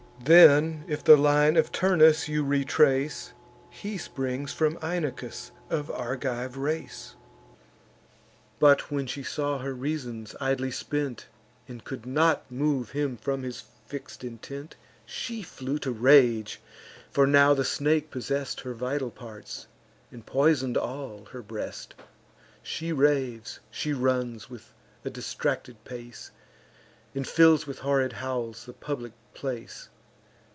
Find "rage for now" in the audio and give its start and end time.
15.91-17.55